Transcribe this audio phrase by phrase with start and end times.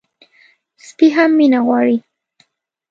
[0.87, 1.97] سپي هم مینه غواړي.